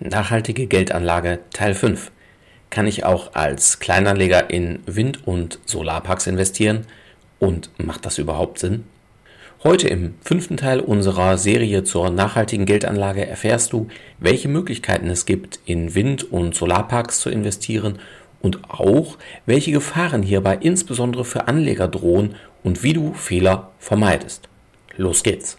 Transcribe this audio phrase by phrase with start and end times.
[0.00, 2.12] Nachhaltige Geldanlage Teil 5.
[2.70, 6.86] Kann ich auch als Kleinanleger in Wind- und Solarparks investieren?
[7.40, 8.84] Und macht das überhaupt Sinn?
[9.64, 13.88] Heute im fünften Teil unserer Serie zur nachhaltigen Geldanlage erfährst du,
[14.20, 17.98] welche Möglichkeiten es gibt, in Wind- und Solarparks zu investieren
[18.40, 24.48] und auch, welche Gefahren hierbei insbesondere für Anleger drohen und wie du Fehler vermeidest.
[24.96, 25.58] Los geht's!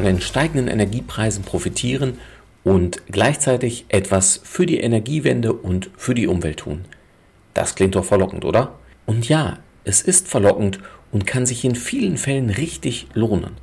[0.00, 2.14] Von den steigenden Energiepreisen profitieren
[2.64, 6.86] und gleichzeitig etwas für die Energiewende und für die Umwelt tun.
[7.52, 8.78] Das klingt doch verlockend, oder?
[9.04, 10.80] Und ja, es ist verlockend
[11.12, 13.58] und kann sich in vielen Fällen richtig lohnen.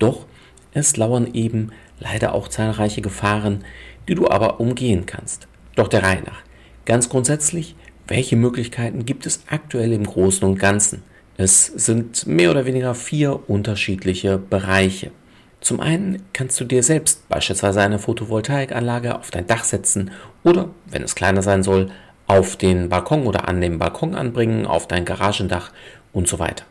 [0.00, 0.26] Doch
[0.72, 3.64] es lauern eben leider auch zahlreiche Gefahren,
[4.08, 5.46] die du aber umgehen kannst.
[5.76, 6.42] Doch der Reihe nach.
[6.84, 7.76] Ganz grundsätzlich,
[8.08, 11.04] welche Möglichkeiten gibt es aktuell im Großen und Ganzen?
[11.36, 15.12] Es sind mehr oder weniger vier unterschiedliche Bereiche.
[15.60, 20.10] Zum einen kannst du dir selbst beispielsweise eine Photovoltaikanlage auf dein Dach setzen
[20.44, 21.90] oder, wenn es kleiner sein soll,
[22.26, 25.72] auf den Balkon oder an dem Balkon anbringen, auf dein Garagendach
[26.12, 26.64] und so weiter.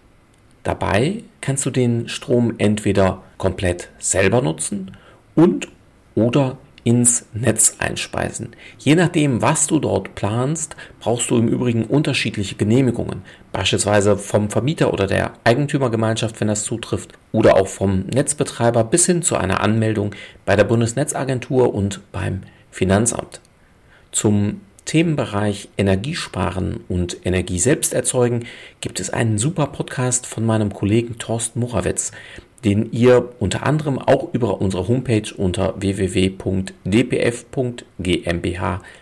[0.63, 4.97] Dabei kannst du den Strom entweder komplett selber nutzen
[5.35, 5.67] und
[6.15, 8.55] oder ins Netz einspeisen.
[8.77, 14.93] Je nachdem, was du dort planst, brauchst du im Übrigen unterschiedliche Genehmigungen, beispielsweise vom Vermieter
[14.93, 20.13] oder der Eigentümergemeinschaft, wenn das zutrifft, oder auch vom Netzbetreiber bis hin zu einer Anmeldung
[20.45, 23.41] bei der Bundesnetzagentur und beim Finanzamt.
[24.11, 28.45] Zum Themenbereich Energiesparen und Energie selbst erzeugen
[28.79, 32.11] gibt es einen super Podcast von meinem Kollegen Thorsten Morawetz,
[32.65, 36.71] den ihr unter anderem auch über unsere Homepage unter www.dpf.gmbh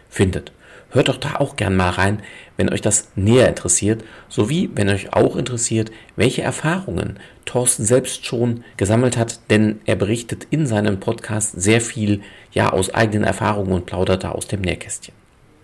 [0.09, 0.51] findet.
[0.91, 2.21] Hört doch da auch gern mal rein,
[2.55, 8.63] wenn euch das näher interessiert, sowie wenn euch auch interessiert, welche Erfahrungen Thorsten selbst schon
[8.77, 13.87] gesammelt hat, denn er berichtet in seinem Podcast sehr viel ja aus eigenen Erfahrungen und
[13.87, 15.22] plaudert da aus dem Nähkästchen.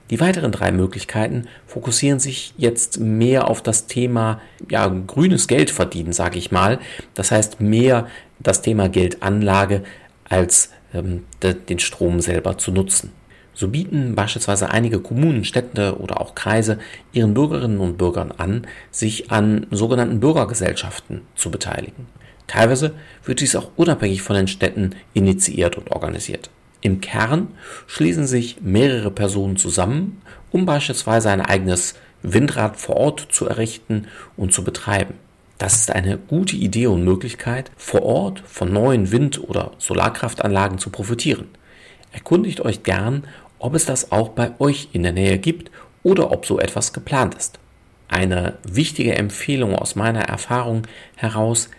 [0.10, 6.14] Die weiteren drei Möglichkeiten fokussieren sich jetzt mehr auf das Thema ja, grünes Geld verdienen,
[6.14, 6.80] sage ich mal.
[7.14, 8.08] Das heißt mehr
[8.40, 9.84] das Thema Geldanlage
[10.28, 13.12] als ähm, de, den Strom selber zu nutzen.
[13.54, 16.80] So bieten beispielsweise einige Kommunen, Städte oder auch Kreise
[17.12, 22.08] ihren Bürgerinnen und Bürgern an, sich an sogenannten Bürgergesellschaften zu beteiligen.
[22.48, 22.94] Teilweise
[23.26, 26.50] wird dies auch unabhängig von den Städten initiiert und organisiert.
[26.82, 27.50] Im Kern
[27.88, 34.08] schließen sich mehrere Personen zusammen, um beispielsweise ein eigenes Windrad vor Ort zu errichten
[34.38, 35.16] und zu betreiben.
[35.58, 40.90] Das ist eine gute Idee und Möglichkeit, vor Ort von neuen Wind- oder Solarkraftanlagen zu
[40.90, 41.50] profitieren.
[42.14, 43.26] Erkundigt euch gern,
[43.60, 45.70] ob es das auch bei euch in der Nähe gibt
[46.02, 47.60] oder ob so etwas geplant ist.
[48.08, 50.84] Eine wichtige Empfehlung aus meiner Erfahrung
[51.16, 51.70] heraus,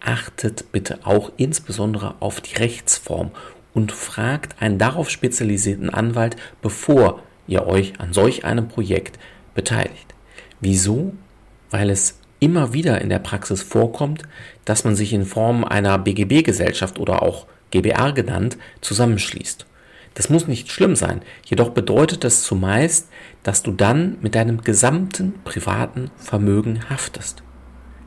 [0.00, 3.30] achtet bitte auch insbesondere auf die Rechtsform
[3.74, 9.18] und fragt einen darauf spezialisierten Anwalt, bevor ihr euch an solch einem Projekt
[9.54, 10.14] beteiligt.
[10.60, 11.14] Wieso?
[11.70, 14.22] Weil es immer wieder in der Praxis vorkommt,
[14.64, 19.66] dass man sich in Form einer BGB-Gesellschaft oder auch GBR genannt zusammenschließt.
[20.14, 23.08] Das muss nicht schlimm sein, jedoch bedeutet das zumeist,
[23.42, 27.42] dass du dann mit deinem gesamten privaten Vermögen haftest.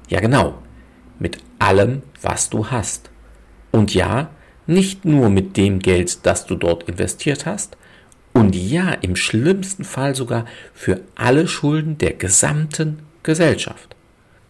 [0.09, 0.55] Ja genau,
[1.19, 3.09] mit allem, was du hast.
[3.71, 4.29] Und ja,
[4.67, 7.77] nicht nur mit dem Geld, das du dort investiert hast,
[8.33, 13.95] und ja, im schlimmsten Fall sogar für alle Schulden der gesamten Gesellschaft.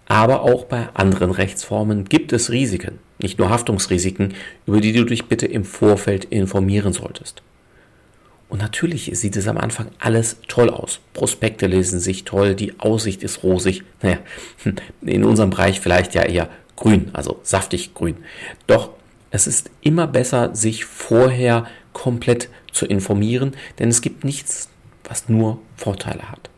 [0.07, 4.33] Aber auch bei anderen Rechtsformen gibt es Risiken, nicht nur Haftungsrisiken,
[4.67, 7.41] über die du dich bitte im Vorfeld informieren solltest.
[8.49, 10.99] Und natürlich sieht es am Anfang alles toll aus.
[11.13, 13.83] Prospekte lesen sich toll, die Aussicht ist rosig.
[14.01, 14.17] Naja,
[15.01, 18.17] in unserem Bereich vielleicht ja eher grün, also saftig grün.
[18.67, 18.89] Doch
[19.31, 24.69] es ist immer besser, sich vorher komplett zu informieren, denn es gibt nichts,
[25.03, 26.49] was nur Vorteile hat.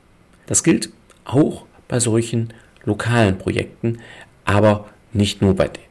[0.48, 0.90] Das gilt
[1.24, 2.54] auch bei solchen
[2.84, 4.00] lokalen Projekten,
[4.44, 5.86] aber nicht nur bei denen.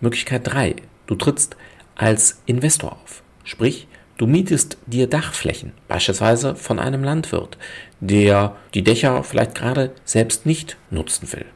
[0.00, 0.76] Möglichkeit 3.
[1.06, 1.56] Du trittst
[1.96, 3.22] als Investor auf.
[3.44, 7.58] Sprich, du mietest dir Dachflächen, beispielsweise von einem Landwirt,
[8.00, 11.46] der die Dächer vielleicht gerade selbst nicht nutzen will.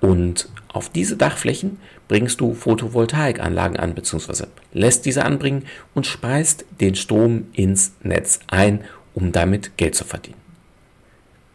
[0.00, 1.78] Und auf diese Dachflächen
[2.08, 5.64] bringst du Photovoltaikanlagen an, beziehungsweise lässt diese anbringen
[5.94, 8.84] und speist den Strom ins Netz ein,
[9.14, 10.40] um damit Geld zu verdienen.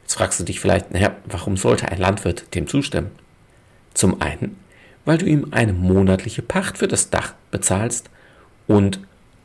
[0.04, 3.12] Jetzt fragst du dich vielleicht, naja, warum sollte ein Landwirt dem zustimmen?
[3.94, 4.58] Zum einen,
[5.06, 8.10] weil du ihm eine monatliche Pacht für das Dach bezahlst
[8.68, 9.00] und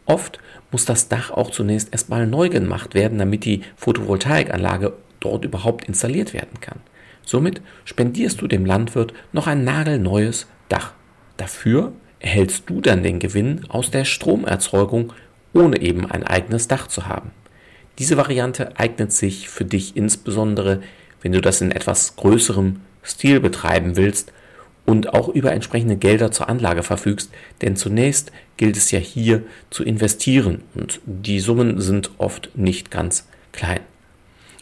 [0.06, 0.38] oft
[0.70, 6.32] muss das Dach auch zunächst erstmal neu gemacht werden, damit die Photovoltaikanlage dort überhaupt installiert
[6.32, 6.80] werden kann.
[7.24, 10.92] Somit spendierst du dem Landwirt noch ein nagelneues Dach.
[11.36, 15.12] Dafür erhältst du dann den Gewinn aus der Stromerzeugung,
[15.52, 17.30] ohne eben ein eigenes Dach zu haben.
[17.98, 20.80] Diese Variante eignet sich für dich insbesondere,
[21.22, 24.32] wenn du das in etwas größerem Stil betreiben willst
[24.86, 27.30] und auch über entsprechende Gelder zur Anlage verfügst,
[27.62, 33.26] denn zunächst gilt es ja hier zu investieren und die Summen sind oft nicht ganz
[33.52, 33.80] klein.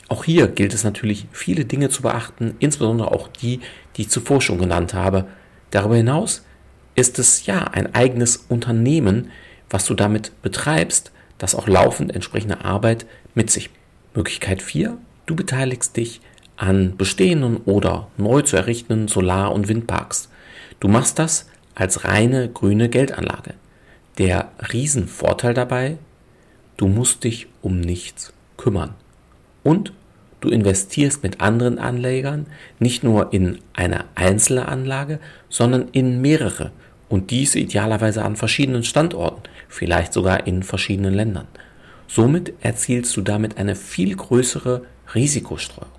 [0.08, 3.60] Auch hier gilt es natürlich, viele Dinge zu beachten, insbesondere auch die,
[3.96, 5.26] die ich zuvor schon genannt habe.
[5.72, 6.44] Darüber hinaus
[6.94, 9.30] ist es ja ein eigenes Unternehmen,
[9.68, 13.70] was du damit betreibst, das auch laufend entsprechende Arbeit mit sich.
[14.14, 14.98] Möglichkeit 4.
[15.26, 16.20] Du beteiligst dich
[16.56, 20.28] an bestehenden oder neu zu errichtenden Solar- und Windparks.
[20.78, 23.54] Du machst das als reine grüne Geldanlage.
[24.18, 25.96] Der Riesenvorteil dabei,
[26.76, 28.94] du musst dich um nichts kümmern.
[29.62, 29.94] Und
[30.42, 32.46] Du investierst mit anderen Anlegern
[32.80, 36.72] nicht nur in eine einzelne Anlage, sondern in mehrere
[37.08, 41.46] und diese idealerweise an verschiedenen Standorten, vielleicht sogar in verschiedenen Ländern.
[42.08, 44.82] Somit erzielst du damit eine viel größere
[45.14, 45.92] Risikostreuung.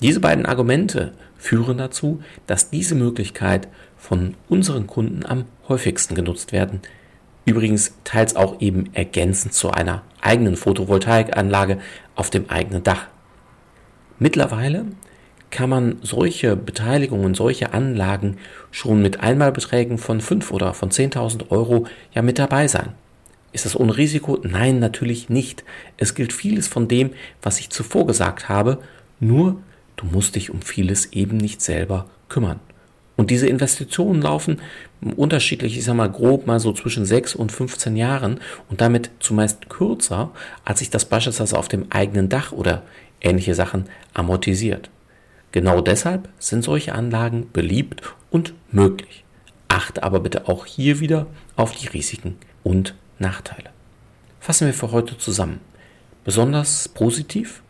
[0.00, 3.68] Diese beiden Argumente führen dazu, dass diese Möglichkeit
[3.98, 6.80] von unseren Kunden am häufigsten genutzt werden.
[7.44, 11.78] Übrigens teils auch eben ergänzend zu einer eigenen Photovoltaikanlage
[12.14, 13.08] auf dem eigenen Dach.
[14.24, 14.86] Mittlerweile
[15.50, 18.38] kann man solche Beteiligungen, solche Anlagen
[18.70, 22.94] schon mit Einmalbeträgen von 5 oder von 10.000 Euro ja mit dabei sein.
[23.52, 24.38] Ist das ohne Risiko?
[24.42, 25.62] Nein, natürlich nicht.
[25.98, 27.10] Es gilt vieles von dem,
[27.42, 28.78] was ich zuvor gesagt habe,
[29.20, 29.60] nur
[29.96, 32.60] du musst dich um vieles eben nicht selber kümmern.
[33.16, 34.60] Und diese Investitionen laufen
[35.16, 39.68] unterschiedlich, ich sag mal grob mal so zwischen 6 und 15 Jahren und damit zumeist
[39.68, 40.30] kürzer,
[40.64, 42.82] als ich das beispielsweise auf dem eigenen Dach oder
[43.20, 43.84] ähnliche Sachen
[44.14, 44.90] amortisiert.
[45.52, 49.24] Genau deshalb sind solche Anlagen beliebt und möglich.
[49.68, 53.70] Achte aber bitte auch hier wieder auf die Risiken und Nachteile.
[54.40, 55.60] Fassen wir für heute zusammen.
[56.24, 57.62] Besonders positiv?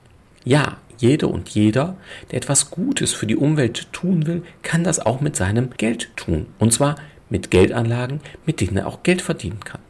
[0.44, 1.96] Ja, jede und jeder,
[2.30, 6.46] der etwas Gutes für die Umwelt tun will, kann das auch mit seinem Geld tun.
[6.58, 6.96] Und zwar
[7.30, 9.80] mit Geldanlagen, mit denen er auch Geld verdienen kann.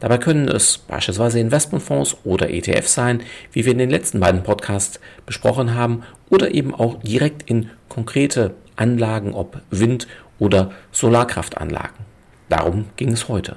[0.00, 3.22] Dabei können es beispielsweise Investmentfonds oder ETFs sein,
[3.52, 8.54] wie wir in den letzten beiden Podcasts besprochen haben, oder eben auch direkt in konkrete
[8.76, 10.08] Anlagen, ob Wind-
[10.38, 12.04] oder Solarkraftanlagen.
[12.48, 13.56] Darum ging es heute.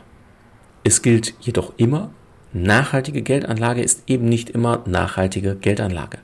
[0.84, 2.12] Es gilt jedoch immer,
[2.54, 6.20] nachhaltige Geldanlage ist eben nicht immer nachhaltige Geldanlage.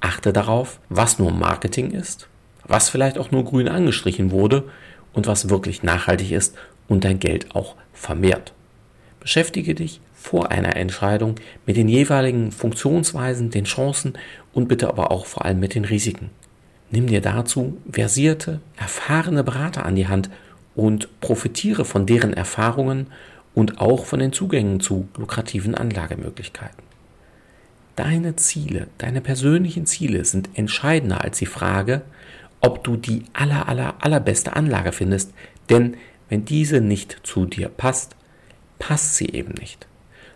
[0.00, 2.28] Achte darauf, was nur Marketing ist,
[2.64, 4.64] was vielleicht auch nur grün angestrichen wurde
[5.12, 6.56] und was wirklich nachhaltig ist
[6.86, 8.52] und dein Geld auch vermehrt.
[9.20, 11.36] Beschäftige dich vor einer Entscheidung
[11.66, 14.14] mit den jeweiligen Funktionsweisen, den Chancen
[14.52, 16.30] und bitte aber auch vor allem mit den Risiken.
[16.90, 20.30] Nimm dir dazu versierte, erfahrene Berater an die Hand
[20.74, 23.08] und profitiere von deren Erfahrungen
[23.54, 26.87] und auch von den Zugängen zu lukrativen Anlagemöglichkeiten.
[27.98, 32.02] Deine Ziele, deine persönlichen Ziele sind entscheidender als die Frage,
[32.60, 35.34] ob du die aller, aller, allerbeste Anlage findest,
[35.68, 35.96] denn
[36.28, 38.14] wenn diese nicht zu dir passt,
[38.78, 39.88] passt sie eben nicht.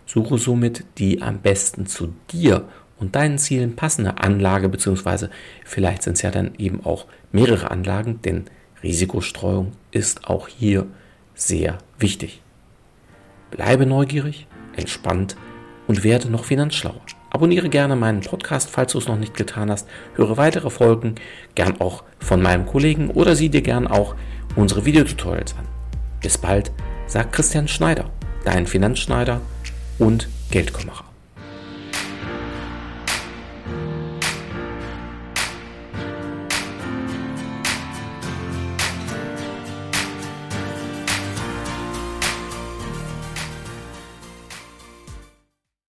[0.05, 2.67] Suche somit die am besten zu dir
[2.99, 5.29] und deinen Zielen passende Anlage, beziehungsweise
[5.63, 8.43] vielleicht sind es ja dann eben auch mehrere Anlagen, denn
[8.83, 10.87] Risikostreuung ist auch hier
[11.33, 12.41] sehr wichtig.
[13.51, 15.37] Bleibe neugierig, entspannt
[15.87, 16.99] und werde noch finanzschlauer.
[17.33, 19.87] Abonniere gerne meinen Podcast, falls du es noch nicht getan hast.
[20.15, 21.15] Höre weitere Folgen,
[21.55, 24.15] gern auch von meinem Kollegen oder sieh dir gern auch
[24.55, 25.67] unsere Videotutorials an.
[26.21, 26.71] Bis bald,
[27.07, 28.09] sagt Christian Schneider
[28.43, 29.41] dein Finanzschneider
[29.99, 31.12] und Geldkümmerer.